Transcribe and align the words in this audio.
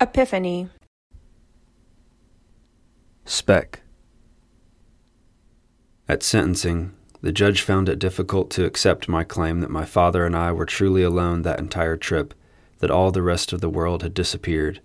Epiphany. 0.00 0.68
Spec. 3.24 3.80
At 6.08 6.22
sentencing, 6.22 6.92
the 7.20 7.32
judge 7.32 7.62
found 7.62 7.88
it 7.88 7.98
difficult 7.98 8.48
to 8.50 8.64
accept 8.64 9.08
my 9.08 9.24
claim 9.24 9.58
that 9.58 9.70
my 9.70 9.84
father 9.84 10.24
and 10.24 10.36
I 10.36 10.52
were 10.52 10.66
truly 10.66 11.02
alone 11.02 11.42
that 11.42 11.58
entire 11.58 11.96
trip, 11.96 12.32
that 12.78 12.92
all 12.92 13.10
the 13.10 13.22
rest 13.22 13.52
of 13.52 13.60
the 13.60 13.68
world 13.68 14.04
had 14.04 14.14
disappeared. 14.14 14.80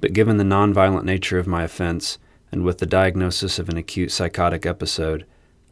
But 0.00 0.14
given 0.14 0.38
the 0.38 0.44
nonviolent 0.44 1.04
nature 1.04 1.38
of 1.38 1.46
my 1.46 1.64
offense, 1.64 2.16
and 2.50 2.64
with 2.64 2.78
the 2.78 2.86
diagnosis 2.86 3.58
of 3.58 3.68
an 3.68 3.76
acute 3.76 4.12
psychotic 4.12 4.64
episode, 4.64 5.26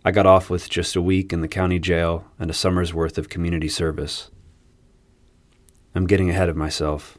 I 0.05 0.11
got 0.11 0.27
off 0.27 0.51
with 0.51 0.69
just 0.69 0.95
a 0.95 1.03
week 1.03 1.33
in 1.33 1.41
the 1.41 1.49
county 1.49 1.79
jail 1.79 2.27
and 2.39 2.51
a 2.51 2.55
summer's 2.55 2.93
worth 2.93 3.17
of 3.17 3.31
community 3.31 3.69
service. 3.69 4.31
I'm 5.95 6.07
getting 6.07 6.29
ahead 6.29 6.51
of 6.51 6.57
myself. 6.57 7.18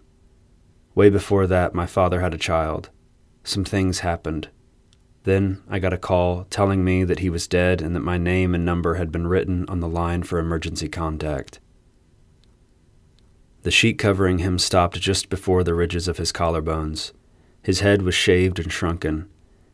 Way 0.95 1.09
before 1.09 1.47
that, 1.47 1.75
my 1.75 1.85
father 1.85 2.21
had 2.21 2.33
a 2.33 2.37
child. 2.37 2.89
Some 3.43 3.63
things 3.63 3.99
happened. 3.99 4.49
Then 5.23 5.61
I 5.69 5.79
got 5.79 5.93
a 5.93 5.97
call 5.97 6.45
telling 6.49 6.83
me 6.83 7.03
that 7.03 7.19
he 7.19 7.29
was 7.29 7.47
dead 7.47 7.81
and 7.81 7.95
that 7.95 8.01
my 8.01 8.17
name 8.17 8.55
and 8.55 8.65
number 8.65 8.95
had 8.95 9.11
been 9.11 9.27
written 9.27 9.65
on 9.67 9.79
the 9.79 9.87
line 9.87 10.23
for 10.23 10.39
emergency 10.39 10.89
contact. 10.89 11.59
The 13.63 13.71
sheet 13.71 13.97
covering 13.97 14.39
him 14.39 14.57
stopped 14.57 14.99
just 14.99 15.29
before 15.29 15.63
the 15.63 15.73
ridges 15.73 16.07
of 16.07 16.17
his 16.17 16.31
collarbones. 16.31 17.11
His 17.61 17.81
head 17.81 18.01
was 18.01 18.15
shaved 18.15 18.57
and 18.57 18.71
shrunken. 18.71 19.29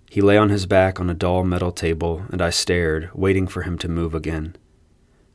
He 0.10 0.22
lay 0.22 0.38
on 0.38 0.50
his 0.50 0.66
back 0.66 1.00
on 1.00 1.10
a 1.10 1.14
dull 1.14 1.44
metal 1.44 1.72
table, 1.72 2.24
and 2.32 2.42
I 2.42 2.50
stared, 2.50 3.10
waiting 3.14 3.48
for 3.48 3.62
him 3.62 3.78
to 3.80 3.88
move 3.88 4.16
again. 4.16 4.56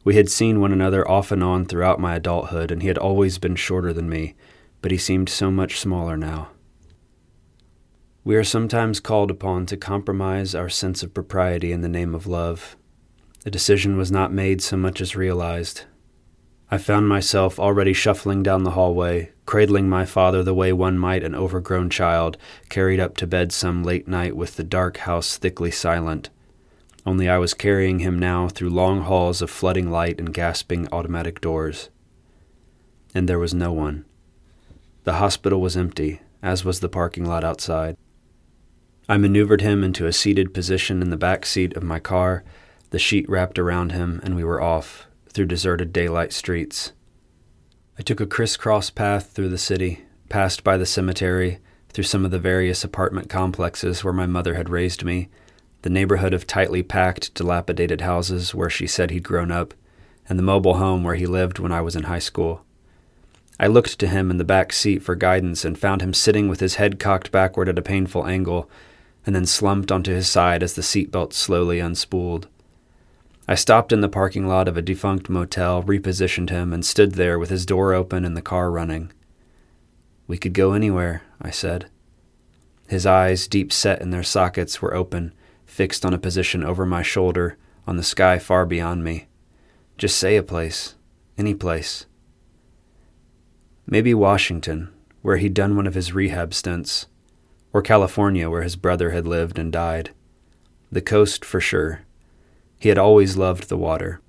We 0.03 0.17
had 0.17 0.29
seen 0.29 0.61
one 0.61 0.73
another 0.73 1.09
off 1.09 1.31
and 1.31 1.45
on 1.45 1.67
throughout 1.67 2.01
my 2.01 2.17
adulthood, 2.17 2.71
and 2.71 2.83
he 2.83 2.89
had 2.89 2.99
always 2.99 3.39
been 3.39 3.55
shorter 3.55 3.93
than 3.93 4.09
me, 4.09 4.35
but 4.81 4.91
he 4.91 4.99
seemed 4.99 5.29
so 5.29 5.51
much 5.51 5.79
smaller 5.79 6.17
now. 6.17 6.49
We 8.23 8.37
are 8.37 8.45
sometimes 8.45 9.01
called 9.01 9.31
upon 9.31 9.67
to 9.67 9.77
compromise 9.77 10.55
our 10.55 10.69
sense 10.69 11.03
of 11.03 11.15
propriety 11.15 11.73
in 11.73 11.81
the 11.81 11.89
name 11.89 12.15
of 12.15 12.27
love. 12.27 12.77
The 13.45 13.51
decision 13.51 13.97
was 13.97 14.13
not 14.13 14.33
made 14.33 14.61
so 14.61 14.77
much 14.77 15.01
as 15.01 15.17
realized. 15.17 15.85
I 16.71 16.79
found 16.79 17.09
myself 17.09 17.59
already 17.59 17.93
shuffling 17.93 18.43
down 18.43 18.63
the 18.63 18.73
hallway, 18.73 19.33
cradling 19.47 19.89
my 19.89 20.05
father 20.05 20.43
the 20.43 20.55
way 20.55 20.73
one 20.73 20.99
might 20.99 21.25
an 21.25 21.35
overgrown 21.35 21.91
child, 21.91 22.37
carried 22.69 23.01
up 23.01 23.17
to 23.17 23.27
bed 23.27 23.51
some 23.53 23.83
late 23.83 24.07
night 24.07 24.37
with 24.37 24.57
the 24.57 24.63
dark 24.63 24.99
house 24.99 25.37
thickly 25.37 25.71
silent. 25.71 26.29
Only 27.07 27.29
I 27.29 27.39
was 27.39 27.55
carrying 27.55 28.01
him 28.01 28.19
now 28.19 28.49
through 28.49 28.71
long 28.71 29.01
halls 29.01 29.41
of 29.41 29.51
flooding 29.51 29.91
light 29.91 30.21
and 30.21 30.35
gasping 30.35 30.87
automatic 30.93 31.41
doors. 31.41 31.89
And 33.15 33.29
there 33.29 33.39
was 33.39 33.55
no 33.55 33.73
one. 33.73 34.05
The 35.05 35.15
hospital 35.15 35.61
was 35.61 35.77
empty, 35.77 36.21
as 36.43 36.65
was 36.65 36.81
the 36.81 36.89
parking 36.89 37.25
lot 37.25 37.45
outside. 37.45 37.97
I 39.09 39.17
maneuvered 39.17 39.61
him 39.61 39.83
into 39.83 40.07
a 40.07 40.13
seated 40.13 40.55
position 40.55 41.03
in 41.03 41.11
the 41.11 41.17
back 41.17 41.45
seat 41.47 41.77
of 41.77 41.83
my 41.83 41.99
car, 41.99 42.45
the 42.91 42.99
sheet 42.99 43.29
wrapped 43.29 43.59
around 43.59 43.93
him, 43.93 44.21
and 44.23 44.37
we 44.37 44.45
were 44.45 44.61
off, 44.61 45.07
through 45.29 45.47
deserted 45.47 45.93
daylight 45.93 46.33
streets. 46.33 46.93
I 47.99 48.03
took 48.03 48.21
a 48.21 48.27
crisscross 48.27 48.91
path 48.91 49.33
through 49.33 49.49
the 49.49 49.59
city, 49.59 50.05
passed 50.29 50.63
by 50.63 50.77
the 50.77 50.87
cemetery, 50.87 51.59
through 51.89 52.05
some 52.05 52.25
of 52.25 52.31
the 52.31 52.39
various 52.39 52.85
apartment 52.85 53.29
complexes 53.29 54.05
where 54.05 54.13
my 54.13 54.27
mother 54.27 54.55
had 54.55 54.69
raised 54.69 55.05
me, 55.05 55.29
the 55.83 55.91
neighborhood 55.91 56.35
of 56.35 56.47
tightly 56.47 56.83
packed, 56.83 57.35
dilapidated 57.35 58.03
houses 58.03 58.55
where 58.55 58.71
she 58.71 58.87
said 58.87 59.11
he'd 59.11 59.25
grown 59.25 59.51
up, 59.51 59.75
and 60.29 60.39
the 60.39 60.43
mobile 60.43 60.75
home 60.75 61.03
where 61.03 61.17
he 61.17 61.27
lived 61.27 61.59
when 61.59 61.73
I 61.73 61.81
was 61.81 61.97
in 61.97 62.05
high 62.05 62.21
school. 62.21 62.65
I 63.61 63.67
looked 63.67 63.99
to 63.99 64.09
him 64.09 64.31
in 64.31 64.39
the 64.39 64.45
back 64.45 64.73
seat 64.73 65.03
for 65.03 65.15
guidance 65.15 65.67
and 65.67 65.79
found 65.79 66.01
him 66.01 66.15
sitting 66.15 66.49
with 66.49 66.61
his 66.61 66.77
head 66.77 66.99
cocked 66.99 67.31
backward 67.31 67.69
at 67.69 67.79
a 67.79 67.83
painful 67.83 68.27
angle, 68.27 68.71
and 69.27 69.37
then 69.37 69.45
slumped 69.45 69.93
onto 69.93 70.15
his 70.15 70.31
side 70.31 70.63
as 70.63 70.73
the 70.73 70.83
seatbelt 70.83 71.35
slowly 71.35 71.79
unspooled. 71.79 72.47
I 73.47 73.57
stopped 73.57 73.93
in 73.93 74.01
the 74.01 74.09
parking 74.09 74.47
lot 74.47 74.67
of 74.67 74.79
a 74.79 74.83
defunct 74.83 75.29
motel, 75.29 75.83
repositioned 75.83 76.49
him, 76.49 76.73
and 76.73 76.87
stood 76.87 77.17
there 77.17 77.39
with 77.39 77.51
his 77.51 77.67
door 77.67 77.93
open 77.93 78.25
and 78.25 78.35
the 78.35 78.41
car 78.41 78.71
running. 78.71 79.13
We 80.27 80.39
could 80.39 80.55
go 80.55 80.73
anywhere, 80.73 81.21
I 81.39 81.51
said. 81.51 81.91
His 82.89 83.05
eyes, 83.05 83.47
deep 83.47 83.75
set 83.75 84.01
in 84.01 84.09
their 84.09 84.23
sockets, 84.23 84.81
were 84.81 84.95
open, 84.95 85.35
fixed 85.67 86.07
on 86.07 86.15
a 86.15 86.19
position 86.19 86.65
over 86.65 86.87
my 86.87 87.03
shoulder, 87.03 87.59
on 87.87 87.99
the 87.99 88.03
sky 88.03 88.39
far 88.39 88.65
beyond 88.65 89.05
me. 89.05 89.27
Just 89.99 90.17
say 90.17 90.37
a 90.37 90.43
place, 90.43 90.95
any 91.37 91.55
place. 91.55 92.07
Maybe 93.93 94.15
Washington, 94.15 94.89
where 95.21 95.39
he'd 95.39 95.53
done 95.53 95.75
one 95.75 95.89
of 95.89 95.95
his 95.95 96.15
rehab 96.15 96.55
stints, 96.55 97.09
or 97.73 97.83
California, 97.83 98.49
where 98.49 98.63
his 98.63 98.77
brother 98.77 99.11
had 99.11 99.27
lived 99.27 99.59
and 99.59 99.73
died. 99.73 100.11
The 100.93 101.03
coast 101.03 101.45
for 101.45 101.61
sure. 101.61 102.03
He 102.79 102.89
had 102.89 102.99
always 102.99 103.37
loved 103.37 103.69
the 103.69 103.77
water. 103.77 104.21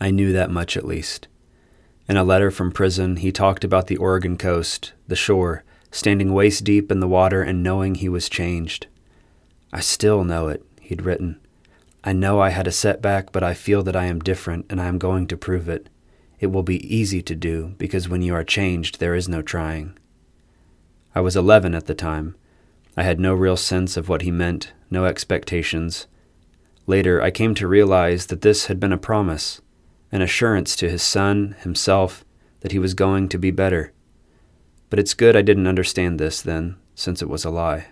I 0.00 0.10
knew 0.10 0.32
that 0.32 0.50
much 0.50 0.74
at 0.74 0.86
least. 0.86 1.28
In 2.08 2.16
a 2.16 2.24
letter 2.24 2.50
from 2.50 2.72
prison, 2.72 3.16
he 3.16 3.30
talked 3.30 3.62
about 3.62 3.88
the 3.88 3.98
Oregon 3.98 4.38
coast, 4.38 4.94
the 5.06 5.16
shore, 5.16 5.62
standing 5.90 6.32
waist 6.32 6.64
deep 6.64 6.90
in 6.90 7.00
the 7.00 7.08
water 7.08 7.42
and 7.42 7.62
knowing 7.62 7.96
he 7.96 8.08
was 8.08 8.30
changed. 8.30 8.86
I 9.70 9.80
still 9.80 10.24
know 10.24 10.48
it, 10.48 10.64
he'd 10.80 11.02
written. 11.02 11.38
I 12.02 12.14
know 12.14 12.40
I 12.40 12.50
had 12.50 12.66
a 12.66 12.72
setback, 12.72 13.32
but 13.32 13.42
I 13.42 13.52
feel 13.52 13.82
that 13.82 13.96
I 13.96 14.06
am 14.06 14.20
different 14.20 14.64
and 14.70 14.80
I 14.80 14.86
am 14.86 14.96
going 14.96 15.26
to 15.26 15.36
prove 15.36 15.68
it. 15.68 15.90
It 16.38 16.48
will 16.48 16.62
be 16.62 16.94
easy 16.94 17.22
to 17.22 17.34
do 17.34 17.74
because 17.78 18.08
when 18.08 18.22
you 18.22 18.34
are 18.34 18.44
changed, 18.44 19.00
there 19.00 19.14
is 19.14 19.28
no 19.28 19.42
trying. 19.42 19.98
I 21.14 21.20
was 21.20 21.36
11 21.36 21.74
at 21.74 21.86
the 21.86 21.94
time. 21.94 22.36
I 22.96 23.02
had 23.02 23.18
no 23.18 23.34
real 23.34 23.56
sense 23.56 23.96
of 23.96 24.08
what 24.08 24.22
he 24.22 24.30
meant, 24.30 24.72
no 24.90 25.06
expectations. 25.06 26.06
Later, 26.86 27.22
I 27.22 27.30
came 27.30 27.54
to 27.54 27.66
realize 27.66 28.26
that 28.26 28.42
this 28.42 28.66
had 28.66 28.78
been 28.78 28.92
a 28.92 28.98
promise, 28.98 29.60
an 30.12 30.22
assurance 30.22 30.76
to 30.76 30.88
his 30.88 31.02
son, 31.02 31.56
himself, 31.60 32.24
that 32.60 32.72
he 32.72 32.78
was 32.78 32.94
going 32.94 33.28
to 33.30 33.38
be 33.38 33.50
better. 33.50 33.92
But 34.88 34.98
it's 34.98 35.14
good 35.14 35.36
I 35.36 35.42
didn't 35.42 35.66
understand 35.66 36.18
this 36.18 36.40
then, 36.40 36.76
since 36.94 37.22
it 37.22 37.28
was 37.28 37.44
a 37.44 37.50
lie. 37.50 37.88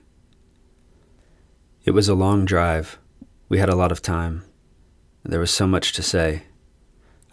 It 1.84 1.90
was 1.90 2.08
a 2.08 2.14
long 2.14 2.44
drive. 2.44 2.98
We 3.48 3.58
had 3.58 3.68
a 3.68 3.76
lot 3.76 3.92
of 3.92 4.00
time. 4.00 4.44
There 5.22 5.40
was 5.40 5.50
so 5.50 5.66
much 5.66 5.92
to 5.94 6.02
say. 6.02 6.44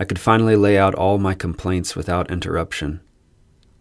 I 0.02 0.04
could 0.04 0.18
finally 0.18 0.56
lay 0.56 0.80
out 0.80 0.96
all 0.96 1.20
my 1.20 1.36
complaints 1.36 1.96
without 1.96 2.32
interruption. 2.32 3.02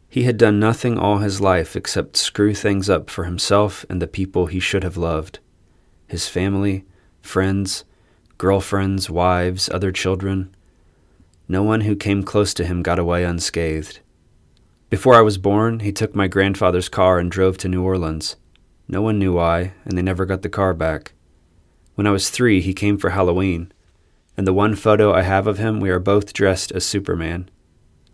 He 0.07 0.25
had 0.25 0.37
done 0.37 0.61
nothing 0.61 0.99
all 0.99 1.17
his 1.17 1.41
life 1.41 1.75
except 1.75 2.15
screw 2.19 2.53
things 2.53 2.91
up 2.91 3.09
for 3.09 3.25
himself 3.25 3.87
and 3.89 4.03
the 4.03 4.07
people 4.07 4.45
he 4.45 4.61
should 4.61 4.85
have 4.85 4.99
loved 4.99 5.39
his 6.07 6.29
family, 6.29 6.85
friends, 7.23 7.85
girlfriends, 8.37 9.09
wives, 9.09 9.71
other 9.71 9.91
children. 9.91 10.55
No 11.49 11.63
one 11.63 11.81
who 11.81 11.97
came 11.97 12.23
close 12.23 12.53
to 12.53 12.67
him 12.67 12.83
got 12.83 12.99
away 12.99 13.25
unscathed. 13.25 14.01
Before 14.91 15.15
I 15.15 15.23
was 15.23 15.39
born, 15.39 15.81
he 15.81 15.91
took 15.91 16.15
my 16.15 16.29
grandfather's 16.29 16.91
car 16.91 17.19
and 17.19 17.31
drove 17.31 17.57
to 17.59 17.69
New 17.69 17.83
Orleans. 17.83 18.37
No 18.87 19.01
one 19.01 19.19
knew 19.19 19.33
why, 19.33 19.73
and 19.87 19.97
they 19.97 20.03
never 20.03 20.27
got 20.27 20.43
the 20.43 20.51
car 20.51 20.75
back. 20.75 21.15
When 21.95 22.07
I 22.07 22.11
was 22.11 22.29
three, 22.29 22.61
he 22.61 22.75
came 22.75 22.99
for 22.99 23.09
Halloween. 23.09 23.73
In 24.41 24.47
the 24.47 24.55
one 24.55 24.75
photo 24.75 25.13
I 25.13 25.21
have 25.21 25.47
of 25.47 25.59
him, 25.59 25.81
we 25.81 25.91
are 25.91 25.99
both 25.99 26.33
dressed 26.33 26.73
as 26.73 26.83
Superman. 26.87 27.51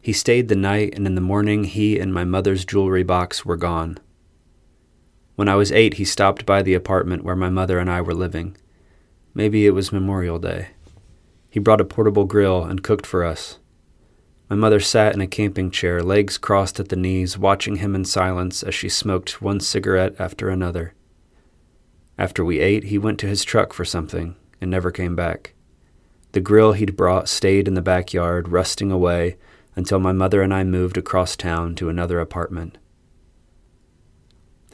He 0.01 0.13
stayed 0.13 0.49
the 0.49 0.57
night, 0.57 0.93
and 0.97 1.07
in 1.07 1.15
the 1.15 1.21
morning, 1.21 1.63
he 1.63 2.01
and 2.01 2.13
my 2.13 2.25
mother's 2.25 2.65
jewelry 2.65 3.05
box 3.05 3.47
were 3.47 3.57
gone. 3.57 3.99
When 5.37 5.49
I 5.49 5.55
was 5.55 5.71
eight, 5.71 5.95
he 5.95 6.05
stopped 6.05 6.45
by 6.45 6.63
the 6.63 6.75
apartment 6.75 7.23
where 7.23 7.37
my 7.37 7.49
mother 7.49 7.79
and 7.79 7.89
I 7.89 8.01
were 8.01 8.13
living. 8.13 8.57
Maybe 9.35 9.67
it 9.67 9.71
was 9.71 9.93
Memorial 9.93 10.41
Day. 10.41 10.71
He 11.49 11.61
brought 11.61 11.81
a 11.81 11.85
portable 11.85 12.25
grill 12.25 12.65
and 12.65 12.83
cooked 12.83 13.07
for 13.07 13.23
us. 13.23 13.61
My 14.51 14.57
mother 14.57 14.81
sat 14.81 15.15
in 15.15 15.21
a 15.21 15.29
camping 15.29 15.71
chair, 15.71 16.03
legs 16.03 16.39
crossed 16.39 16.81
at 16.81 16.89
the 16.89 16.97
knees, 16.97 17.39
watching 17.39 17.77
him 17.77 17.95
in 17.95 18.05
silence 18.05 18.65
as 18.65 18.75
she 18.75 18.89
smoked 18.89 19.41
one 19.41 19.61
cigarette 19.61 20.17
after 20.19 20.49
another. 20.49 20.93
After 22.19 22.45
we 22.45 22.59
ate, 22.59 22.87
he 22.87 22.99
went 22.99 23.21
to 23.21 23.29
his 23.29 23.45
truck 23.45 23.73
for 23.73 23.85
something 23.85 24.35
and 24.61 24.73
never 24.73 24.91
came 24.91 25.15
back. 25.15 25.53
The 26.37 26.43
grill 26.43 26.75
he'd 26.75 26.99
brought 26.99 27.31
stayed 27.31 27.67
in 27.67 27.73
the 27.73 27.81
backyard, 27.81 28.49
rusting 28.49 28.93
away, 28.93 29.39
until 29.75 29.99
my 29.99 30.13
mother 30.13 30.43
and 30.43 30.53
I 30.53 30.65
moved 30.65 30.99
across 30.99 31.35
town 31.35 31.75
to 31.77 31.89
another 31.89 32.21
apartment. 32.21 32.77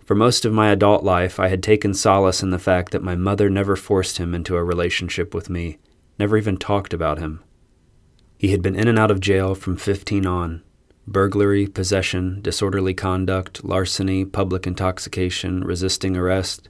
For 0.03 0.17
most 0.17 0.45
of 0.45 0.53
my 0.53 0.71
adult 0.71 1.05
life, 1.05 1.39
I 1.39 1.47
had 1.47 1.63
taken 1.63 1.95
solace 1.95 2.43
in 2.43 2.51
the 2.51 2.59
fact 2.59 2.91
that 2.91 3.05
my 3.05 3.15
mother 3.15 3.49
never 3.49 3.77
forced 3.77 4.19
him 4.19 4.35
into 4.35 4.57
a 4.57 4.65
relationship 4.65 5.35
with 5.35 5.49
me, 5.49 5.79
never 6.19 6.37
even 6.37 6.57
talked 6.57 6.93
about 6.93 7.21
him. 7.21 7.45
He 8.37 8.49
had 8.49 8.61
been 8.61 8.75
in 8.75 8.89
and 8.89 8.99
out 8.99 9.13
of 9.13 9.21
jail 9.21 9.55
from 9.55 9.77
15 9.77 10.27
on 10.27 10.65
burglary, 11.07 11.69
possession, 11.69 12.41
disorderly 12.43 12.93
conduct, 12.93 13.63
larceny, 13.63 14.25
public 14.25 14.67
intoxication, 14.67 15.63
resisting 15.63 16.17
arrest. 16.17 16.69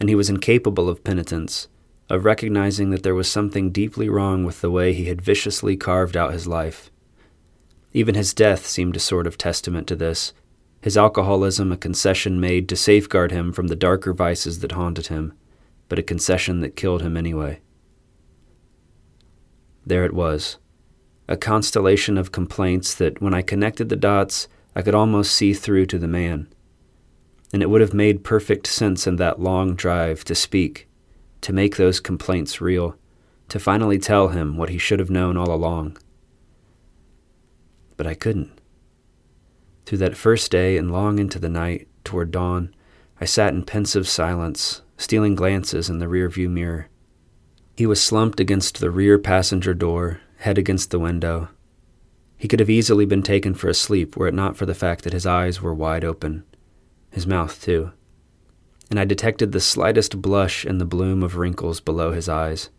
And 0.00 0.08
he 0.08 0.14
was 0.14 0.30
incapable 0.30 0.88
of 0.88 1.04
penitence 1.04 1.68
of 2.08 2.24
recognizing 2.24 2.90
that 2.90 3.02
there 3.02 3.14
was 3.14 3.30
something 3.30 3.70
deeply 3.70 4.08
wrong 4.08 4.44
with 4.44 4.60
the 4.60 4.70
way 4.70 4.92
he 4.92 5.06
had 5.06 5.20
viciously 5.20 5.76
carved 5.76 6.16
out 6.16 6.32
his 6.32 6.46
life. 6.46 6.90
Even 7.92 8.14
his 8.14 8.34
death 8.34 8.66
seemed 8.66 8.96
a 8.96 9.00
sort 9.00 9.26
of 9.26 9.38
testament 9.38 9.86
to 9.88 9.96
this, 9.96 10.32
his 10.80 10.96
alcoholism 10.96 11.72
a 11.72 11.76
concession 11.76 12.38
made 12.40 12.68
to 12.68 12.76
safeguard 12.76 13.32
him 13.32 13.52
from 13.52 13.66
the 13.66 13.74
darker 13.74 14.12
vices 14.12 14.60
that 14.60 14.72
haunted 14.72 15.08
him, 15.08 15.32
but 15.88 15.98
a 15.98 16.02
concession 16.02 16.60
that 16.60 16.76
killed 16.76 17.02
him 17.02 17.16
anyway. 17.16 17.60
There 19.84 20.04
it 20.04 20.12
was, 20.12 20.58
a 21.28 21.36
constellation 21.36 22.16
of 22.16 22.30
complaints 22.30 22.94
that, 22.94 23.20
when 23.20 23.34
I 23.34 23.42
connected 23.42 23.88
the 23.88 23.96
dots, 23.96 24.46
I 24.76 24.82
could 24.82 24.94
almost 24.94 25.34
see 25.34 25.54
through 25.54 25.86
to 25.86 25.98
the 25.98 26.06
man. 26.06 26.48
And 27.52 27.62
it 27.62 27.70
would 27.70 27.80
have 27.80 27.94
made 27.94 28.22
perfect 28.24 28.66
sense 28.66 29.06
in 29.06 29.16
that 29.16 29.40
long 29.40 29.74
drive 29.74 30.24
to 30.24 30.34
speak, 30.34 30.85
to 31.46 31.52
make 31.52 31.76
those 31.76 32.00
complaints 32.00 32.60
real, 32.60 32.96
to 33.48 33.60
finally 33.60 34.00
tell 34.00 34.30
him 34.30 34.56
what 34.56 34.68
he 34.68 34.78
should 34.78 34.98
have 34.98 35.10
known 35.10 35.36
all 35.36 35.52
along. 35.52 35.96
But 37.96 38.04
I 38.04 38.14
couldn't. 38.14 38.60
Through 39.84 39.98
that 39.98 40.16
first 40.16 40.50
day 40.50 40.76
and 40.76 40.90
long 40.90 41.20
into 41.20 41.38
the 41.38 41.48
night, 41.48 41.86
toward 42.02 42.32
dawn, 42.32 42.74
I 43.20 43.26
sat 43.26 43.54
in 43.54 43.62
pensive 43.62 44.08
silence, 44.08 44.82
stealing 44.96 45.36
glances 45.36 45.88
in 45.88 46.00
the 46.00 46.06
rearview 46.06 46.50
mirror. 46.50 46.88
He 47.76 47.86
was 47.86 48.02
slumped 48.02 48.40
against 48.40 48.80
the 48.80 48.90
rear 48.90 49.16
passenger 49.16 49.72
door, 49.72 50.20
head 50.38 50.58
against 50.58 50.90
the 50.90 50.98
window. 50.98 51.50
He 52.36 52.48
could 52.48 52.58
have 52.58 52.68
easily 52.68 53.06
been 53.06 53.22
taken 53.22 53.54
for 53.54 53.68
a 53.68 53.74
sleep 53.74 54.16
were 54.16 54.26
it 54.26 54.34
not 54.34 54.56
for 54.56 54.66
the 54.66 54.74
fact 54.74 55.04
that 55.04 55.12
his 55.12 55.26
eyes 55.26 55.62
were 55.62 55.72
wide 55.72 56.04
open, 56.04 56.42
his 57.12 57.24
mouth 57.24 57.62
too, 57.62 57.92
and 58.90 59.00
I 59.00 59.04
detected 59.04 59.52
the 59.52 59.60
slightest 59.60 60.20
blush 60.22 60.64
in 60.64 60.78
the 60.78 60.84
bloom 60.84 61.22
of 61.22 61.36
wrinkles 61.36 61.80
below 61.80 62.12
his 62.12 62.28
eyes. 62.28 62.70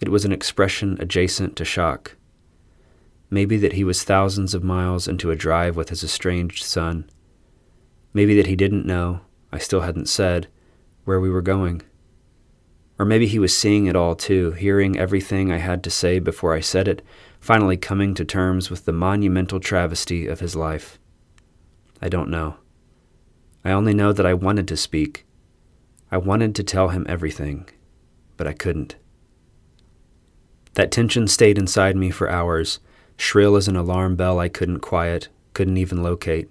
It 0.00 0.08
was 0.08 0.24
an 0.24 0.32
expression 0.32 0.96
adjacent 1.00 1.56
to 1.56 1.64
shock. 1.64 2.16
Maybe 3.30 3.56
that 3.58 3.72
he 3.72 3.84
was 3.84 4.02
thousands 4.02 4.52
of 4.52 4.62
miles 4.62 5.08
into 5.08 5.30
a 5.30 5.36
drive 5.36 5.76
with 5.76 5.88
his 5.88 6.04
estranged 6.04 6.64
son. 6.64 7.08
Maybe 8.12 8.36
that 8.36 8.46
he 8.46 8.56
didn't 8.56 8.84
know, 8.84 9.20
I 9.50 9.58
still 9.58 9.80
hadn't 9.80 10.08
said, 10.08 10.48
where 11.04 11.20
we 11.20 11.30
were 11.30 11.40
going. 11.40 11.82
Or 12.98 13.06
maybe 13.06 13.26
he 13.26 13.38
was 13.38 13.56
seeing 13.56 13.86
it 13.86 13.96
all 13.96 14.14
too, 14.14 14.52
hearing 14.52 14.98
everything 14.98 15.50
I 15.50 15.58
had 15.58 15.82
to 15.84 15.90
say 15.90 16.18
before 16.18 16.54
I 16.54 16.60
said 16.60 16.88
it, 16.88 17.02
finally 17.40 17.76
coming 17.76 18.14
to 18.14 18.24
terms 18.24 18.70
with 18.70 18.84
the 18.84 18.92
monumental 18.92 19.60
travesty 19.60 20.26
of 20.26 20.40
his 20.40 20.54
life. 20.54 20.98
I 22.02 22.08
don't 22.08 22.28
know. 22.28 22.56
I 23.64 23.70
only 23.70 23.94
know 23.94 24.12
that 24.12 24.26
I 24.26 24.34
wanted 24.34 24.68
to 24.68 24.76
speak. 24.76 25.24
I 26.10 26.18
wanted 26.18 26.54
to 26.56 26.64
tell 26.64 26.88
him 26.88 27.06
everything, 27.08 27.68
but 28.36 28.46
I 28.46 28.52
couldn't. 28.52 28.96
That 30.74 30.90
tension 30.90 31.28
stayed 31.28 31.58
inside 31.58 31.96
me 31.96 32.10
for 32.10 32.30
hours 32.30 32.80
shrill 33.16 33.56
as 33.56 33.68
an 33.68 33.76
alarm 33.76 34.16
bell 34.16 34.40
I 34.40 34.48
couldn't 34.48 34.80
quiet, 34.80 35.28
couldn't 35.54 35.76
even 35.76 36.02
locate. 36.02 36.50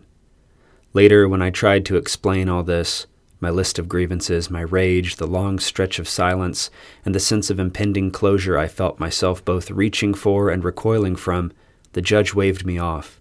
Later, 0.94 1.28
when 1.28 1.42
I 1.42 1.50
tried 1.50 1.86
to 1.86 1.98
explain 1.98 2.48
all 2.48 2.64
this, 2.64 3.08
my 3.40 3.50
list 3.50 3.80
of 3.80 3.90
grievances, 3.90 4.50
my 4.50 4.62
rage, 4.62 5.16
the 5.16 5.28
long 5.28 5.60
stretch 5.60 6.00
of 6.00 6.08
silence, 6.08 6.70
and 7.04 7.16
the 7.16 7.20
sense 7.20 7.50
of 7.50 7.60
impending 7.60 8.12
closure 8.12 8.58
I 8.58 8.68
felt 8.68 9.00
myself 9.00 9.44
both 9.44 9.72
reaching 9.72 10.14
for 10.14 10.50
and 10.50 10.64
recoiling 10.64 11.16
from, 11.16 11.52
the 11.94 12.02
judge 12.02 12.34
waved 12.34 12.66
me 12.66 12.78
off. 12.78 13.20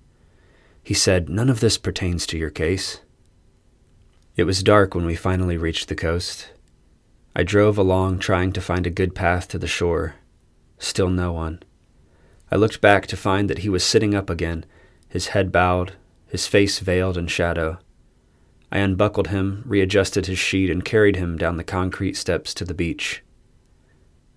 He 0.82 0.94
said, 0.94 1.28
None 1.28 1.50
of 1.50 1.60
this 1.60 1.78
pertains 1.78 2.26
to 2.26 2.38
your 2.38 2.50
case. 2.50 3.00
It 4.36 4.44
was 4.44 4.62
dark 4.62 4.94
when 4.94 5.06
we 5.06 5.16
finally 5.16 5.56
reached 5.56 5.88
the 5.88 5.94
coast. 5.94 6.50
I 7.34 7.42
drove 7.42 7.76
along 7.76 8.20
trying 8.20 8.52
to 8.52 8.60
find 8.60 8.86
a 8.86 8.90
good 8.90 9.14
path 9.14 9.48
to 9.48 9.58
the 9.58 9.66
shore. 9.66 10.14
Still 10.78 11.10
no 11.10 11.32
one. 11.32 11.62
I 12.50 12.56
looked 12.56 12.80
back 12.80 13.06
to 13.08 13.16
find 13.16 13.50
that 13.50 13.58
he 13.58 13.68
was 13.68 13.84
sitting 13.84 14.14
up 14.14 14.30
again, 14.30 14.64
his 15.08 15.28
head 15.28 15.52
bowed, 15.52 15.94
his 16.26 16.46
face 16.46 16.78
veiled 16.78 17.16
in 17.16 17.26
shadow. 17.26 17.78
I 18.72 18.78
unbuckled 18.78 19.28
him, 19.28 19.64
readjusted 19.66 20.26
his 20.26 20.38
sheet, 20.38 20.70
and 20.70 20.84
carried 20.84 21.16
him 21.16 21.36
down 21.36 21.56
the 21.56 21.64
concrete 21.64 22.16
steps 22.16 22.54
to 22.54 22.64
the 22.64 22.74
beach. 22.74 23.22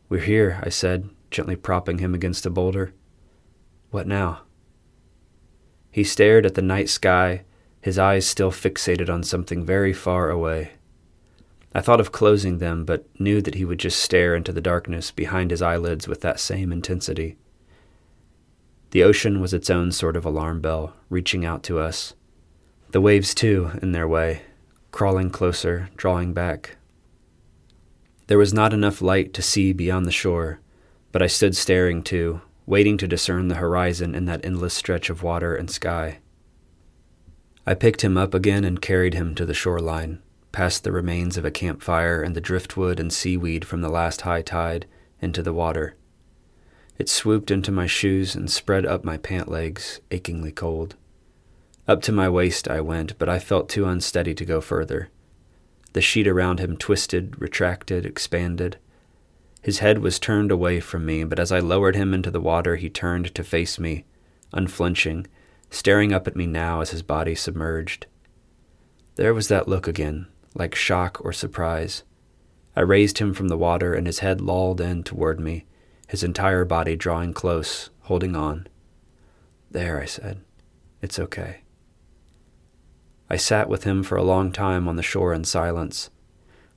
We're 0.10 0.22
here, 0.22 0.60
I 0.64 0.70
said, 0.70 1.10
gently 1.30 1.56
propping 1.56 2.00
him 2.00 2.14
against 2.16 2.46
a 2.46 2.50
boulder. 2.50 2.94
What 3.92 4.08
now? 4.08 4.42
He 5.92 6.04
stared 6.04 6.46
at 6.46 6.56
the 6.56 6.62
night 6.64 6.90
sky, 6.90 7.44
his 7.84 8.00
eyes 8.00 8.26
still 8.26 8.50
fixated 8.50 9.10
on 9.10 9.22
something 9.24 9.66
very 9.66 9.92
far 9.92 10.30
away. 10.30 10.72
I 11.76 11.82
thought 11.82 12.00
of 12.00 12.14
closing 12.14 12.60
them, 12.60 12.86
but 12.86 13.06
knew 13.20 13.42
that 13.42 13.56
he 13.56 13.66
would 13.66 13.78
just 13.80 14.00
stare 14.02 14.36
into 14.36 14.54
the 14.54 14.62
darkness 14.62 15.12
behind 15.12 15.52
his 15.52 15.62
eyelids 15.62 16.08
with 16.08 16.22
that 16.22 16.40
same 16.40 16.72
intensity. 16.72 17.36
The 18.92 19.04
ocean 19.04 19.42
was 19.42 19.54
its 19.54 19.70
own 19.70 19.92
sort 19.92 20.16
of 20.16 20.24
alarm 20.24 20.62
bell, 20.62 20.94
reaching 21.10 21.44
out 21.44 21.62
to 21.64 21.78
us. 21.78 22.14
The 22.92 23.02
waves, 23.02 23.36
too, 23.36 23.72
in 23.82 23.92
their 23.92 24.08
way, 24.08 24.44
crawling 24.92 25.30
closer, 25.30 25.90
drawing 25.98 26.32
back. 26.32 26.78
There 28.28 28.38
was 28.38 28.54
not 28.54 28.72
enough 28.72 29.02
light 29.02 29.34
to 29.34 29.42
see 29.42 29.74
beyond 29.74 30.06
the 30.06 30.12
shore, 30.12 30.62
but 31.12 31.22
I 31.22 31.28
stood 31.28 31.54
staring 31.54 32.02
too, 32.02 32.40
waiting 32.66 32.98
to 33.00 33.10
discern 33.10 33.50
the 33.50 33.56
horizon 33.56 34.16
in 34.16 34.24
that 34.26 34.46
endless 34.46 34.74
stretch 34.74 35.10
of 35.10 35.22
water 35.22 35.54
and 35.54 35.70
sky. 35.70 36.20
I 37.66 37.74
picked 37.74 38.02
him 38.02 38.18
up 38.18 38.34
again 38.34 38.66
and 38.66 38.82
carried 38.82 39.14
him 39.14 39.36
to 39.36 39.46
the 39.46 39.54
shoreline, 39.54 40.22
past 40.52 40.84
the 40.84 40.92
remains 40.92 41.38
of 41.38 41.46
a 41.46 41.52
campfire 41.52 42.22
and 42.22 42.36
the 42.36 42.42
driftwood 42.42 43.00
and 43.00 43.12
seaweed 43.12 43.66
from 43.66 43.82
the 43.82 43.90
last 43.90 44.22
high 44.22 44.42
tide, 44.42 44.86
into 45.22 45.42
the 45.42 45.54
water. 45.54 45.96
It 46.98 47.10
swooped 47.10 47.50
into 47.50 47.72
my 47.72 47.88
shoes 47.88 48.36
and 48.36 48.52
spread 48.52 48.86
up 48.86 49.04
my 49.04 49.18
pant 49.18 49.50
legs, 49.50 50.02
achingly 50.12 50.52
cold. 50.52 50.96
Up 51.88 52.02
to 52.04 52.12
my 52.12 52.30
waist 52.30 52.68
I 52.68 52.82
went, 52.82 53.18
but 53.18 53.30
I 53.30 53.40
felt 53.40 53.70
too 53.70 53.86
unsteady 53.86 54.34
to 54.36 54.46
go 54.46 54.62
further. 54.62 55.10
The 55.94 56.02
sheet 56.02 56.28
around 56.28 56.60
him 56.60 56.78
twisted, 56.78 57.40
retracted, 57.42 58.06
expanded. 58.06 58.78
His 59.62 59.80
head 59.80 60.00
was 60.00 60.20
turned 60.20 60.52
away 60.52 60.80
from 60.80 61.06
me, 61.06 61.24
but 61.24 61.40
as 61.40 61.52
I 61.52 61.60
lowered 61.60 61.96
him 61.96 62.14
into 62.14 62.32
the 62.32 62.42
water, 62.42 62.76
he 62.76 62.90
turned 62.90 63.34
to 63.34 63.44
face 63.44 63.80
me, 63.80 64.06
unflinching, 64.52 65.28
staring 65.74 66.14
up 66.14 66.28
at 66.28 66.36
me 66.36 66.46
now 66.46 66.82
as 66.82 66.92
his 66.92 67.02
body 67.02 67.34
submerged. 67.34 68.06
There 69.16 69.34
was 69.34 69.48
that 69.48 69.68
look 69.68 69.88
again, 69.88 70.28
like 70.54 70.76
shock 70.76 71.20
or 71.26 71.34
surprise. 71.34 72.04
I 72.76 72.82
raised 72.82 73.18
him 73.18 73.34
from 73.34 73.48
the 73.48 73.58
water, 73.58 73.94
and 73.96 74.06
his 74.06 74.20
head 74.20 74.40
lolled 74.40 74.80
in 74.80 75.04
toward 75.04 75.40
me, 75.40 75.66
his 76.08 76.24
entire 76.24 76.64
body 76.64 76.96
drawing 76.96 77.34
close, 77.34 77.90
holding 78.02 78.36
on. 78.36 78.68
There, 79.72 80.00
I 80.00 80.06
said. 80.06 80.42
It's 81.02 81.18
okay. 81.18 81.62
I 83.28 83.38
sat 83.38 83.68
with 83.68 83.84
him 83.84 84.04
for 84.04 84.16
a 84.16 84.24
long 84.24 84.52
time 84.52 84.88
on 84.88 84.96
the 84.96 85.02
shore 85.02 85.34
in 85.34 85.44
silence. 85.44 86.12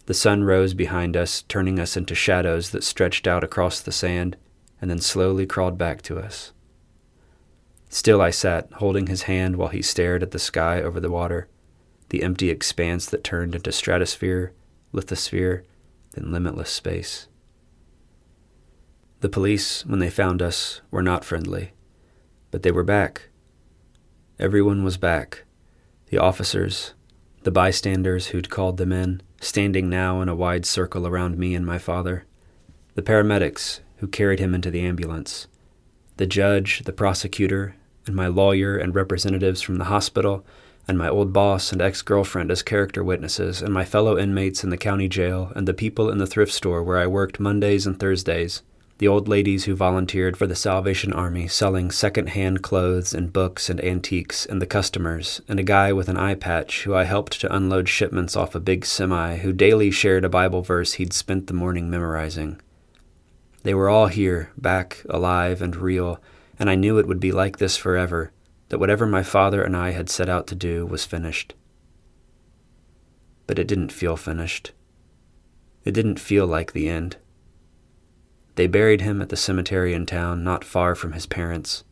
The 0.07 0.15
sun 0.15 0.43
rose 0.43 0.73
behind 0.73 1.19
us, 1.19 1.43
turning 1.43 1.79
us 1.79 1.99
into 1.99 2.15
shadows 2.15 2.71
that 2.71 2.85
stretched 2.85 3.26
out 3.26 3.45
across 3.45 3.81
the 3.81 3.93
sand 3.93 4.38
and 4.81 4.91
then 4.91 5.00
slowly 5.00 5.45
crawled 5.45 5.76
back 5.76 6.00
to 6.03 6.19
us. 6.19 6.53
Still 7.97 8.21
I 8.21 8.29
sat, 8.29 8.71
holding 8.75 9.07
his 9.07 9.23
hand 9.23 9.57
while 9.57 9.71
he 9.71 9.81
stared 9.81 10.23
at 10.23 10.31
the 10.31 10.38
sky 10.38 10.83
over 10.83 11.00
the 11.00 11.11
water, 11.11 11.49
the 12.11 12.23
empty 12.23 12.50
expanse 12.50 13.07
that 13.07 13.25
turned 13.25 13.55
into 13.55 13.73
stratosphere, 13.73 14.53
lithosphere, 14.93 15.62
then 16.12 16.31
limitless 16.31 16.69
space. 16.69 17.26
The 19.21 19.31
police, 19.31 19.87
when 19.87 19.99
they 19.99 20.11
found 20.11 20.43
us, 20.43 20.83
were 20.91 21.03
not 21.03 21.25
friendly, 21.25 21.73
but 22.50 22.62
they 22.62 22.71
were 22.71 22.85
back. 22.85 23.31
Everyone 24.38 24.85
was 24.85 24.99
back 24.99 25.45
the 26.11 26.19
officers, 26.19 26.93
the 27.45 27.50
bystanders 27.50 28.26
who'd 28.26 28.50
called 28.50 28.76
them 28.76 28.93
in, 28.93 29.23
standing 29.41 29.88
now 29.88 30.21
in 30.21 30.29
a 30.29 30.37
wide 30.37 30.67
circle 30.67 31.07
around 31.07 31.38
me 31.38 31.55
and 31.55 31.65
my 31.65 31.79
father, 31.79 32.26
the 32.95 33.00
paramedics 33.00 33.81
who 33.97 34.07
carried 34.07 34.38
him 34.38 34.55
into 34.55 34.71
the 34.71 34.83
ambulance, 34.83 35.47
the 36.19 36.26
judge, 36.26 36.83
the 36.85 36.93
prosecutor, 36.93 37.75
and 38.07 38.15
my 38.15 38.27
lawyer 38.27 38.77
and 38.77 38.95
representatives 38.95 39.61
from 39.61 39.77
the 39.77 39.85
hospital, 39.85 40.45
and 40.89 40.97
my 40.97 41.09
old 41.09 41.33
boss 41.33 41.73
and 41.73 41.83
ex 41.83 42.03
girlfriend 42.03 42.51
as 42.51 42.63
character 42.63 43.03
witnesses, 43.03 43.61
and 43.61 43.75
my 43.75 43.85
fellow 43.85 44.17
inmates 44.17 44.65
in 44.65 44.71
the 44.71 44.77
county 44.77 45.09
jail, 45.09 45.53
and 45.55 45.69
the 45.69 45.75
people 45.75 46.11
in 46.11 46.19
the 46.19 46.27
thrift 46.27 46.53
store 46.53 46.83
where 46.83 46.99
I 46.99 47.07
worked 47.07 47.41
Mondays 47.41 47.87
and 47.87 47.99
Thursdays 47.99 48.63
the 48.99 49.09
old 49.09 49.29
ladies 49.29 49.65
who 49.65 49.77
volunteered 49.77 50.39
for 50.39 50.47
the 50.47 50.57
Salvation 50.57 51.13
Army 51.13 51.47
selling 51.47 51.91
second-hand 51.91 52.63
clothes 52.63 53.13
and 53.13 53.31
books 53.31 53.69
and 53.69 53.83
antiques, 53.85 54.47
and 54.47 54.61
the 54.61 54.67
customers, 54.67 55.43
and 55.49 55.61
a 55.61 55.65
guy 55.65 55.93
with 55.93 56.09
an 56.09 56.17
eye 56.17 56.35
patch 56.35 56.85
who 56.85 56.95
I 56.95 57.05
helped 57.05 57.39
to 57.41 57.55
unload 57.55 57.91
shipments 57.91 58.37
off 58.37 58.55
a 58.55 58.61
big 58.61 58.87
semi 58.87 59.37
who 59.37 59.53
daily 59.53 59.91
shared 59.91 60.25
a 60.25 60.31
Bible 60.31 60.63
verse 60.63 60.95
he'd 60.95 61.13
spent 61.13 61.47
the 61.47 61.53
morning 61.53 61.91
memorizing. 61.91 62.59
They 63.65 63.75
were 63.75 63.91
all 63.91 64.07
here, 64.07 64.51
back, 64.57 65.03
alive, 65.11 65.61
and 65.61 65.77
real, 65.77 66.19
and 66.59 66.71
I 66.71 66.75
knew 66.75 66.99
it 66.99 67.07
would 67.07 67.21
be 67.21 67.33
like 67.33 67.59
this 67.59 67.77
forever, 67.77 68.33
that 68.69 68.79
whatever 68.79 69.07
my 69.07 69.23
father 69.23 69.63
and 69.63 69.77
I 69.77 69.91
had 69.91 70.09
set 70.09 70.29
out 70.29 70.47
to 70.49 70.55
do 70.55 70.87
was 70.87 71.05
finished. 71.05 71.55
But 73.47 73.59
it 73.59 73.69
didn't 73.69 73.93
feel 73.93 74.17
finished. 74.17 74.73
It 75.85 75.93
didn't 75.93 76.19
feel 76.19 76.47
like 76.47 76.73
the 76.73 76.89
end. 76.89 77.17
They 78.57 78.67
buried 78.67 79.03
him 79.03 79.21
at 79.21 79.29
the 79.29 79.37
cemetery 79.37 79.93
in 79.93 80.07
town, 80.07 80.43
not 80.43 80.65
far 80.65 80.95
from 80.95 81.13
his 81.13 81.27
parents. 81.27 81.85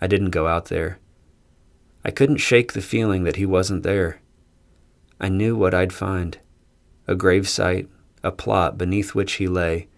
I 0.00 0.06
didn't 0.06 0.30
go 0.30 0.46
out 0.46 0.66
there. 0.66 0.98
I 2.04 2.10
couldn't 2.10 2.36
shake 2.36 2.72
the 2.72 2.82
feeling 2.82 3.24
that 3.24 3.36
he 3.36 3.46
wasn't 3.46 3.82
there. 3.82 4.20
I 5.18 5.28
knew 5.28 5.56
what 5.56 5.74
I'd 5.74 5.92
find 5.92 6.38
a 7.08 7.14
gravesite, 7.14 7.88
a 8.22 8.30
plot 8.32 8.76
beneath 8.76 9.14
which 9.14 9.34
he 9.34 9.46
lay, 9.46 9.88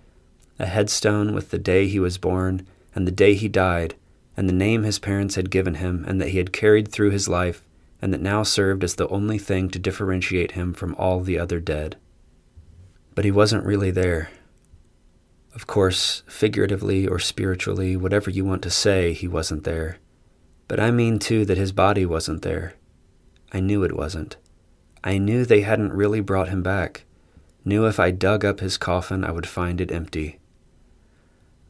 a 0.59 0.67
headstone 0.67 1.35
with 1.35 1.51
the 1.51 1.59
day 1.59 1.89
he 1.89 1.99
was 1.99 2.19
born 2.19 2.67
and 2.95 3.07
the 3.07 3.13
day 3.13 3.35
he 3.35 3.49
died, 3.49 3.95
and 4.37 4.49
the 4.49 4.53
name 4.53 4.83
his 4.83 4.99
parents 4.99 5.35
had 5.35 5.51
given 5.51 5.75
him 5.75 6.05
and 6.07 6.21
that 6.21 6.29
he 6.29 6.39
had 6.39 6.53
carried 6.53 6.89
through 6.89 7.11
his 7.11 7.29
life, 7.29 7.67
and 8.01 8.13
that 8.13 8.21
now 8.21 8.43
served 8.43 8.85
as 8.85 8.95
the 8.95 9.09
only 9.09 9.39
thing 9.39 9.69
to 9.69 9.79
differentiate 9.79 10.53
him 10.53 10.73
from 10.73 10.95
all 10.95 11.21
the 11.21 11.39
other 11.39 11.59
dead. 11.61 11.97
But 13.15 13.25
he 13.25 13.31
wasn't 13.31 13.67
really 13.67 13.91
there. 13.91 14.31
Of 15.55 15.67
course, 15.67 16.23
figuratively 16.29 17.09
or 17.09 17.19
spiritually, 17.19 17.97
whatever 17.97 18.31
you 18.31 18.45
want 18.45 18.63
to 18.63 18.71
say, 18.71 19.13
he 19.13 19.27
wasn't 19.27 19.65
there. 19.65 19.99
But 20.69 20.79
I 20.79 20.91
mean, 20.93 21.19
too, 21.19 21.45
that 21.47 21.59
his 21.59 21.73
body 21.73 22.07
wasn't 22.07 22.43
there. 22.43 22.75
I 23.53 23.61
knew 23.61 23.83
it 23.83 23.97
wasn't. 23.97 24.37
I 25.03 25.19
knew 25.19 25.45
they 25.45 25.63
hadn't 25.63 25.93
really 25.93 26.21
brought 26.21 26.51
him 26.51 26.63
back. 26.63 27.05
Knew 27.65 27.87
if 27.87 27.99
I 27.99 28.11
dug 28.11 28.45
up 28.45 28.61
his 28.61 28.79
coffin, 28.79 29.25
I 29.25 29.33
would 29.33 29.47
find 29.47 29.81
it 29.81 29.91
empty. 29.91 30.39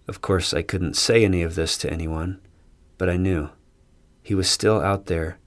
Of 0.08 0.22
course, 0.22 0.54
I 0.54 0.62
couldn't 0.62 0.96
say 0.96 1.24
any 1.24 1.42
of 1.42 1.54
this 1.54 1.76
to 1.78 1.92
anyone, 1.92 2.40
but 2.96 3.10
I 3.10 3.18
knew. 3.18 3.50
He 4.22 4.34
was 4.34 4.48
still 4.48 4.80
out 4.80 5.06
there, 5.06 5.38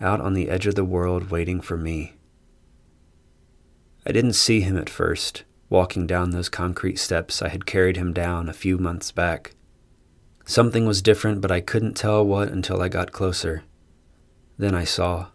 out 0.00 0.22
on 0.22 0.32
the 0.32 0.48
edge 0.48 0.66
of 0.66 0.74
the 0.74 0.84
world, 0.84 1.30
waiting 1.30 1.60
for 1.60 1.76
me. 1.76 2.14
I 4.06 4.12
didn't 4.12 4.32
see 4.32 4.62
him 4.62 4.78
at 4.78 4.88
first, 4.88 5.44
walking 5.68 6.06
down 6.06 6.30
those 6.30 6.48
concrete 6.48 6.98
steps 6.98 7.42
I 7.42 7.48
had 7.48 7.66
carried 7.66 7.96
him 7.96 8.14
down 8.14 8.48
a 8.48 8.54
few 8.54 8.78
months 8.78 9.12
back. 9.12 9.54
Something 10.46 10.86
was 10.86 11.02
different, 11.02 11.40
but 11.40 11.50
I 11.50 11.60
couldn't 11.60 11.94
tell 11.94 12.24
what 12.24 12.48
until 12.48 12.80
I 12.80 12.88
got 12.88 13.12
closer. 13.12 13.64
Then 14.56 14.74
I 14.74 14.84
saw. 14.84 15.28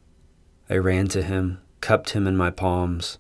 I 0.69 0.77
ran 0.77 1.07
to 1.09 1.21
him, 1.21 1.59
cupped 1.81 2.11
him 2.11 2.25
in 2.25 2.38
my 2.38 2.50
palms. 2.50 3.19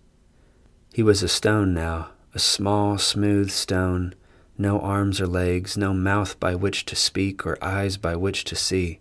He 0.93 1.03
was 1.03 1.21
a 1.21 1.27
stone 1.27 1.73
now, 1.73 2.09
a 2.33 2.39
small, 2.39 2.97
smooth 2.97 3.51
stone, 3.51 4.15
no 4.61 4.79
arms 4.79 5.19
or 5.19 5.27
legs, 5.27 5.75
no 5.75 5.93
mouth 5.93 6.39
by 6.39 6.55
which 6.55 6.85
to 6.85 6.95
speak 6.95 7.45
or 7.45 7.57
eyes 7.63 7.97
by 7.97 8.15
which 8.15 8.43
to 8.45 8.55
see. 8.55 8.99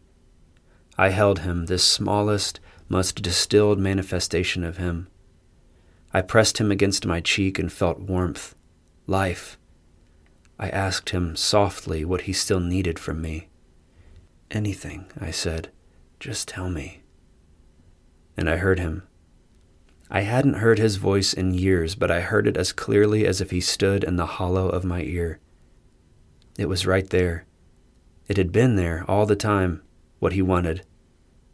I 0.97 1.11
held 1.11 1.41
him, 1.41 1.67
this 1.67 1.85
smallest, 1.85 2.61
most 2.89 3.23
distilled 3.23 3.79
manifestation 3.79 4.65
of 4.65 4.79
him. 4.79 5.09
I 6.13 6.23
pressed 6.23 6.59
him 6.59 6.71
against 6.71 7.07
my 7.07 7.21
cheek 7.21 7.59
and 7.59 7.73
felt 7.73 8.01
warmth, 8.01 8.55
life. 9.07 9.59
I 10.59 10.69
asked 10.69 11.11
him 11.11 11.37
softly 11.37 12.05
what 12.05 12.23
he 12.23 12.33
still 12.33 12.61
needed 12.61 12.99
from 12.99 13.23
me. 13.23 13.49
Anything, 14.51 15.07
I 15.21 15.31
said, 15.31 15.71
just 16.19 16.49
tell 16.49 16.69
me. 16.69 17.03
And 18.37 18.51
I 18.51 18.57
heard 18.57 18.81
him. 18.81 19.05
I 20.11 20.23
hadn't 20.23 20.55
heard 20.55 20.79
his 20.79 20.97
voice 20.97 21.33
in 21.33 21.55
years, 21.55 21.95
but 21.95 22.11
I 22.11 22.21
heard 22.21 22.49
it 22.49 22.57
as 22.57 22.73
clearly 22.73 23.25
as 23.25 23.41
if 23.41 23.53
he 23.53 23.61
stood 23.61 24.03
in 24.03 24.17
the 24.17 24.27
hollow 24.27 24.69
of 24.69 24.85
my 24.85 25.03
ear. 25.03 25.39
It 26.59 26.69
was 26.69 26.87
right 26.87 27.09
there. 27.09 27.47
It 28.29 28.37
had 28.37 28.53
been 28.53 28.77
there 28.77 29.05
all 29.09 29.27
the 29.27 29.37
time, 29.37 29.83
what 30.19 30.33
he 30.33 30.43
wanted, 30.43 30.85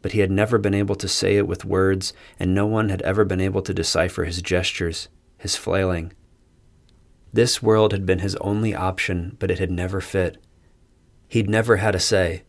but 0.01 0.11
he 0.11 0.19
had 0.19 0.31
never 0.31 0.57
been 0.57 0.73
able 0.73 0.95
to 0.95 1.07
say 1.07 1.37
it 1.37 1.47
with 1.47 1.65
words, 1.65 2.13
and 2.39 2.53
no 2.53 2.65
one 2.65 2.89
had 2.89 3.01
ever 3.01 3.25
been 3.25 3.41
able 3.41 3.61
to 3.63 3.73
decipher 3.73 4.25
his 4.25 4.41
gestures, 4.41 5.07
his 5.37 5.55
flailing. 5.55 6.13
This 7.33 7.61
world 7.61 7.91
had 7.91 8.05
been 8.05 8.19
his 8.19 8.35
only 8.37 8.73
option, 8.73 9.35
but 9.39 9.51
it 9.51 9.59
had 9.59 9.71
never 9.71 10.01
fit. 10.01 10.37
He'd 11.27 11.49
never 11.49 11.77
had 11.77 11.95
a 11.95 11.99
say, 11.99 12.43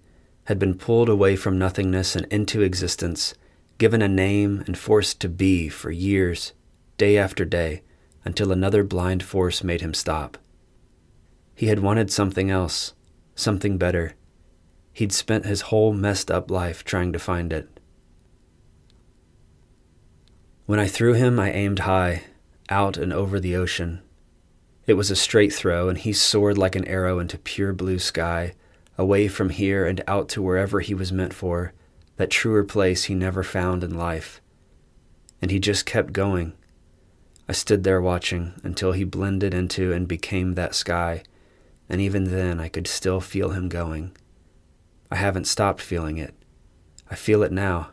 had 0.45 0.59
been 0.59 0.75
pulled 0.75 1.09
away 1.09 1.37
from 1.37 1.59
nothingness 1.59 2.15
and 2.17 2.27
into 2.27 2.63
existence, 2.63 3.35
given 3.77 4.03
a 4.03 4.09
name 4.09 4.63
and 4.67 4.79
forced 4.79 5.21
to 5.21 5.29
be 5.29 5.69
for 5.69 5.91
years, 5.91 6.53
day 6.97 7.19
after 7.19 7.45
day, 7.45 7.83
until 8.25 8.53
another 8.53 8.83
blind 8.83 9.23
force 9.23 9.63
made 9.63 9.81
him 9.81 9.95
stop. 9.95 10.39
He 11.59 11.67
had 11.67 11.81
wanted 11.81 12.11
something 12.11 12.51
else, 12.51 12.95
something 13.35 13.77
better, 13.77 14.15
He'd 14.99 15.13
spent 15.13 15.47
his 15.47 15.61
whole 15.71 15.93
messed 15.93 16.29
up 16.29 16.51
life 16.51 16.83
trying 16.83 17.13
to 17.13 17.21
find 17.21 17.53
it. 17.53 17.69
When 20.67 20.81
I 20.81 20.89
threw 20.89 21.13
him, 21.13 21.39
I 21.39 21.53
aimed 21.53 21.79
high, 21.79 22.25
out 22.69 22.97
and 22.97 23.13
over 23.13 23.39
the 23.39 23.55
ocean. 23.55 24.03
It 24.89 24.95
was 24.95 25.09
a 25.13 25.15
straight 25.15 25.53
throw, 25.53 25.89
and 25.89 25.97
he 25.97 26.13
soared 26.13 26.59
like 26.59 26.75
an 26.75 26.85
arrow 26.87 27.21
into 27.21 27.39
pure 27.39 27.73
blue 27.73 28.01
sky, 28.01 28.55
away 28.99 29.29
from 29.29 29.51
here 29.51 29.87
and 29.87 30.03
out 30.09 30.29
to 30.31 30.43
wherever 30.43 30.81
he 30.81 30.95
was 30.95 31.13
meant 31.13 31.33
for, 31.33 31.73
that 32.17 32.29
truer 32.29 32.65
place 32.65 33.05
he 33.05 33.15
never 33.15 33.45
found 33.45 33.85
in 33.85 33.97
life. 33.97 34.41
And 35.41 35.53
he 35.53 35.61
just 35.61 35.87
kept 35.87 36.13
going. 36.13 36.55
I 37.49 37.53
stood 37.53 37.85
there 37.85 38.03
watching 38.03 38.55
until 38.65 38.91
he 38.91 39.05
blended 39.05 39.55
into 39.55 39.93
and 39.93 40.09
became 40.09 40.55
that 40.55 40.75
sky, 40.75 41.23
and 41.89 42.01
even 42.01 42.25
then 42.25 42.61
I 42.61 42.69
could 42.69 42.87
still 42.87 43.21
feel 43.21 43.51
him 43.51 43.69
going. 43.69 44.17
I 45.11 45.17
haven't 45.17 45.47
stopped 45.47 45.81
feeling 45.81 46.19
it. 46.19 46.35
I 47.11 47.15
feel 47.15 47.43
it 47.43 47.53
now. 47.53 47.91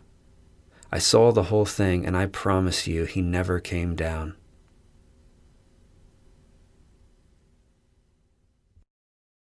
I 0.92 1.00
saw 1.00 1.32
the 1.32 1.44
whole 1.44 1.66
thing, 1.66 2.06
and 2.06 2.16
I 2.16 2.26
promise 2.26 2.88
you, 2.88 3.06
he 3.06 3.22
never 3.22 3.60
came 3.60 3.96
down. 3.96 4.36